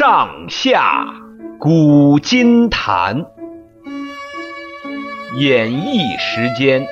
[0.00, 1.04] 上下
[1.58, 3.26] 古今谈，
[5.36, 6.88] 演绎时间。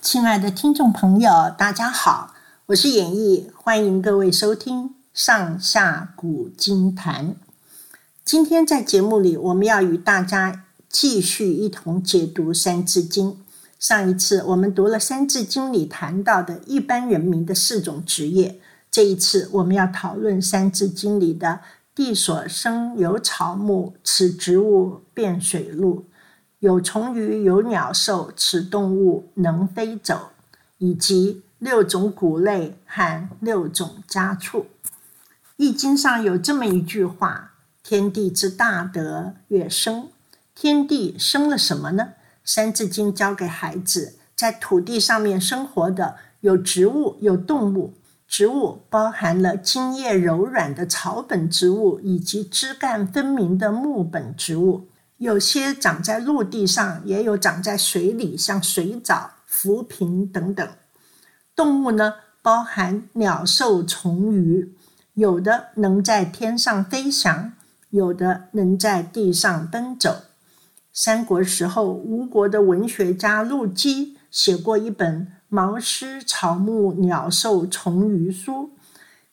[0.00, 2.32] 亲爱的听众朋友，大家好，
[2.66, 7.30] 我是演绎，欢迎各位收听《上下古今谈》。
[8.24, 13.32] 今天在节目里，我们要与大家继续一同解读《三字经》。
[13.78, 18.60] 上一次我们读了《三字经》里谈到的一般人民的四种职业，
[18.90, 21.60] 这一次我们要讨论《三字经》里的
[21.94, 26.06] “地所生有草木，此植物变水陆”。
[26.60, 30.30] 有虫鱼，有鸟兽，此动物能飞走，
[30.78, 34.62] 以及六种谷类和六种家畜。
[35.56, 37.52] 《易经》上有这么一句话
[37.84, 40.08] ：“天地之大德，曰生。”
[40.56, 42.02] 天地生了什么呢？
[42.44, 47.94] 《三字经》教给孩子，在土地上面生活的有植物，有动物。
[48.26, 54.88] 植物包含了茎叶柔软的草本植物，以及枝干分明的木本植物。
[55.18, 60.68] 有些长在陆地上，也有长在水里，像水藻、浮萍等等。
[61.56, 64.74] 动物呢，包含鸟兽虫鱼，
[65.14, 67.52] 有的能在天上飞翔，
[67.90, 70.22] 有的能在地上奔走。
[70.92, 78.52] 三国时候，吴国的文学家陆机写过一本《毛诗草木鸟兽虫鱼书》。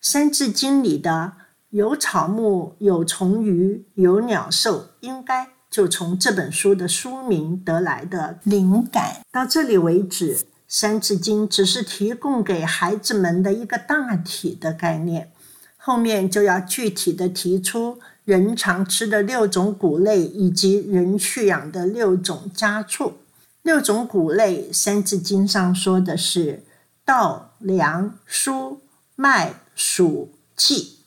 [0.00, 1.32] 三字经里的
[1.70, 5.53] 有草木、有虫鱼、有鸟兽，应该。
[5.74, 9.22] 就从这本书的书名得来的灵感。
[9.32, 10.36] 到这里为止，
[10.68, 15.32] 《三字经》只是提供给孩子们的一个大体的概念，
[15.76, 23.14] 后面就要具体的提出人常吃的六种谷类，以及人畜养的六种家畜。
[23.62, 26.62] 六种谷类，《三字经》上说的是
[27.04, 28.78] 稻、粱、菽、
[29.16, 30.98] 麦、黍、稷，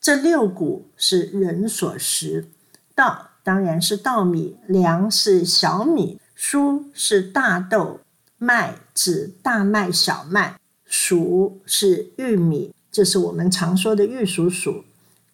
[0.00, 2.48] 这六谷是人所食。
[2.94, 3.32] 稻。
[3.44, 8.00] 当然是稻米，粮是小米，菽是大豆，
[8.38, 14.84] 麦指大麦、小麦，黍是玉米，这是我们常说的玉蜀黍，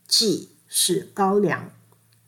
[0.08, 1.70] 稷是高粱。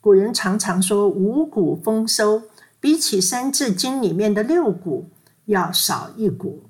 [0.00, 2.44] 古人常常说五谷丰收，
[2.78, 5.10] 比起《三字经》里面的六谷
[5.46, 6.62] 要少一谷。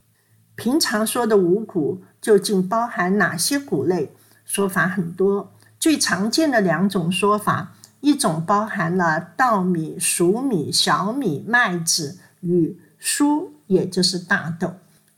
[0.54, 4.10] 平常说的五谷究竟包含哪些谷类？
[4.46, 7.74] 说法很多，最常见的两种说法。
[8.02, 14.74] 一种包含了稻米、黍米、小米、麦子与菽，也就是大豆。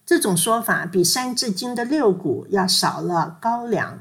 [0.06, 4.00] 这种说法比《三字经》的六谷要少了高粱。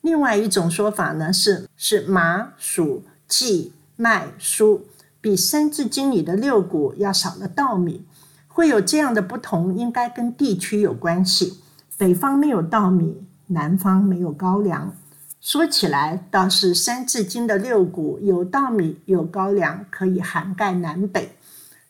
[0.00, 4.80] 另外一种说法呢，是是麻、黍、稷、麦、菽，
[5.20, 8.06] 比《三字经》里的六谷要少了稻米。
[8.46, 11.60] 会有这样的不同，应该跟地区有关系。
[11.98, 14.94] 北方没有稻米，南方没有高粱。
[15.42, 21.32] 说起来，倒是《三字经》的六谷有稻米，有高粱，可以涵盖南北。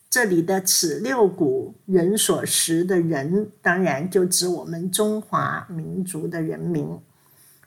[0.09, 6.99] 这里的“此六谷，人所食”的人，当然就指我们中华民族的人民。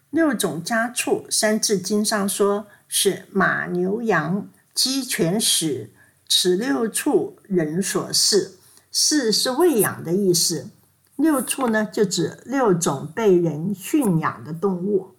[0.09, 5.89] 六种家畜，《三字经》上说是马、牛、羊、鸡、犬、豕，
[6.27, 8.53] 此六畜，人所饲。
[8.91, 10.71] 饲是喂养的意思。
[11.15, 15.11] 六畜呢，就指六种被人驯养的动物。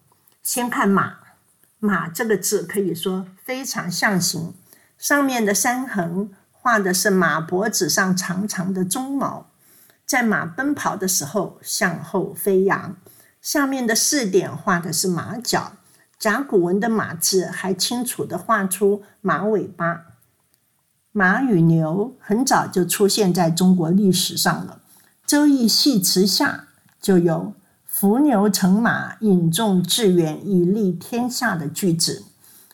[0.46, 1.16] 先看马，
[1.80, 4.54] 马这个字可以说非常象形，
[4.96, 9.50] 上面的三横画的是马脖子上长长的鬃毛，
[10.06, 12.94] 在马奔跑的时候向后飞扬；
[13.42, 15.72] 下面的四点画的是马脚，
[16.16, 20.02] 甲骨文的马字还清楚地画出马尾巴。
[21.10, 24.80] 马与牛很早就出现在中国历史上了，
[25.26, 26.66] 《周易系辞下》
[27.04, 27.52] 就有。
[27.98, 32.24] 伏牛乘马，引众致远，以利天下的句子。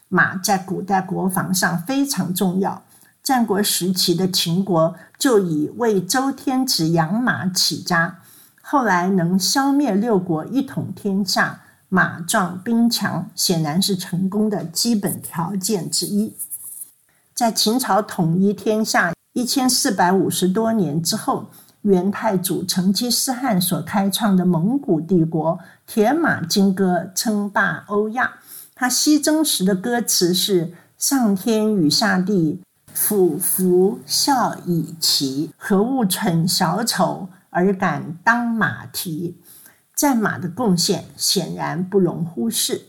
[0.09, 2.83] 马在古代国防上非常重要。
[3.23, 8.19] 战国时期的秦国就以为周天子养马起家，
[8.63, 16.35] 后来能消灭六国，一统天下，马壮兵强，显然是成功的基本条件之一。
[17.33, 21.51] 在秦朝统一天下一千四百五十多年之后。
[21.83, 28.35] 元太祖成吉思汗所开创的蒙古帝国，铁马金戈，称霸欧亚。
[28.75, 32.63] 他西征时的歌词是：“上天与下地，
[32.93, 39.37] 俯伏笑以期，何物蠢小丑而敢当马蹄？
[39.95, 42.83] 战马的贡献显然不容忽视。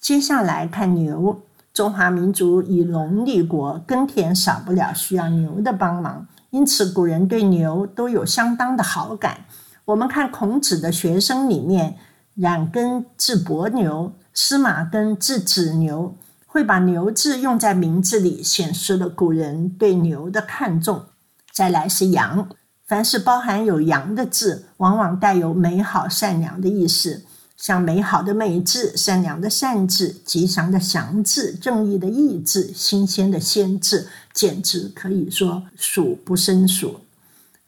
[0.00, 1.42] 接下来看牛，
[1.72, 9.44] 中华民族以农立国，耕田少不了需要牛的帮忙，因此古人对牛都有相当的好感。
[9.86, 11.96] 我们看孔子的学生里面，
[12.34, 16.16] 冉耕字伯牛，司马耕字子牛，
[16.46, 21.04] 会把牛字用在名字里，显示了古人对牛的看重。
[21.52, 22.48] 再来是羊，
[22.86, 27.24] 凡是包含有羊的字，往往带有美好善良的意思，
[27.60, 37.00] 像美好的美字、善良的善字、吉祥的祥字、正义的义字、新鲜的鲜字，简直可以说数不胜数。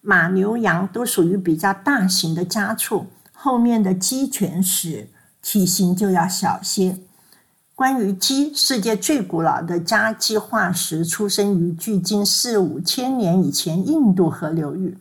[0.00, 5.08] 马、牛、羊都属于比较大型的家畜，后面的鸡、犬、豕
[5.42, 6.96] 体型就要小些。
[7.74, 14.96] 关于鸡，世界最古老的家鸡化石出生于距今四五千年以前印度河流域。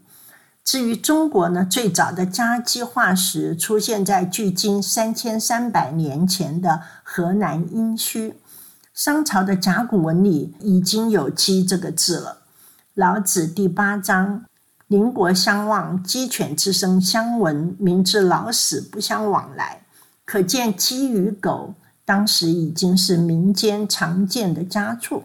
[0.64, 8.36] 至于中国呢，最早的家鸡化石出现在距今三千三百年前的河南殷墟。
[8.94, 12.42] 商朝的甲骨文里已经有“鸡”这个字了，
[12.94, 14.46] 《老子》第八章。
[14.88, 19.84] 邻国相望，鸡犬之声相闻，民至老死不相往来。
[20.26, 21.74] 可见鸡与狗
[22.04, 25.24] 当时已经是民间常见的家畜。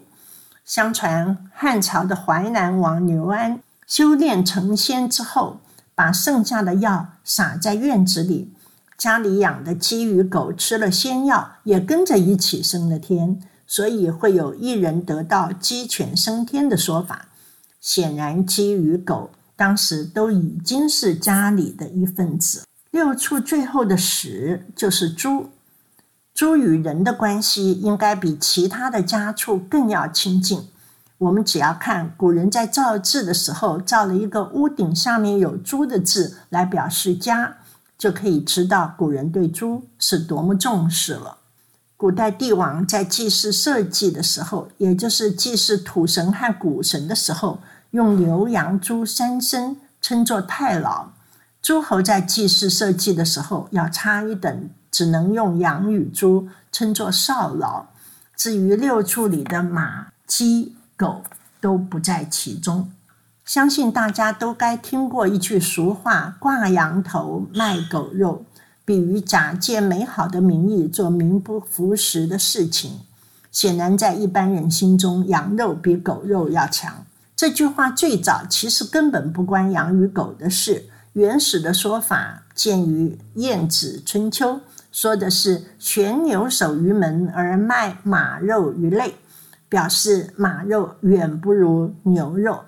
[0.65, 5.61] 相传汉朝的淮南王刘安修炼成仙之后，
[5.95, 8.53] 把剩下的药撒在院子里，
[8.99, 17.29] 家里养的鸡与狗吃了仙药，也跟着一起升了天，所以会有一人得道，鸡犬升天的说法。
[17.81, 19.31] 显然，鸡与狗。
[19.59, 22.65] 当时都已经是家里的一份子。
[22.91, 25.49] 六畜最后的十就是猪，
[26.35, 30.69] 猪与人的关系应该比其他的家畜更要亲近。
[31.19, 37.57] 我们只要看古人在造字的时候，造了一个屋顶上面有猪的字来表示家，
[37.97, 41.39] 就可以知道古人对猪是多么重视了。
[41.97, 47.61] 古代帝王在祭祀社稷的时候，也就是祭祀土神和谷神的时候。
[47.93, 51.13] 用牛羊猪三牲称作太牢，
[51.63, 57.87] 诸侯在祭祀社稷的时候要差一等，只能用羊与猪称作少牢。
[58.37, 61.23] 至于六畜里的马、鸡、狗
[61.61, 62.91] 都不在其中。
[63.45, 68.45] 相信大家都该听过一句俗话：“挂羊头卖狗肉”，
[68.85, 73.01] 比喻假借美好的名义做名不符实的事情。
[73.53, 77.07] 显然，在一般人心中，羊肉比狗肉要强。
[77.37, 84.55] 这句话最早其实根本不关羊与狗的事，原始的说法见于《晏子春秋》，
[84.91, 89.15] 说的是悬牛首于门而卖马肉于类，
[89.69, 92.61] 表示马肉远不如牛肉。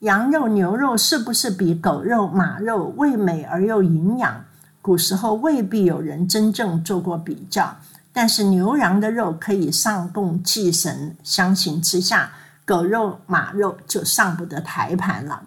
[0.00, 4.44] 羊肉、牛肉是不是比狗肉、马肉味美而又营养？
[4.80, 7.76] 古时候未必有人真正做过比较，
[8.12, 12.32] 但是牛羊的肉可以上供祭神，相形之下。
[12.64, 15.42] 狗肉、马肉就上不得台盘了。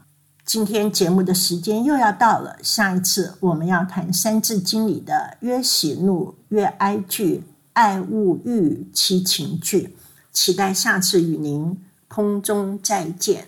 [0.46, 7.44] 今天节目的时间又要到了，下一次我们要谈《三字经》里的“曰喜怒曰哀惧，
[7.74, 9.98] 爱恶欲七情具”。
[10.36, 13.48] 期待下次与您空中再见。